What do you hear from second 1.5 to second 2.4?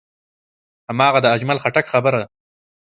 خټک خبره.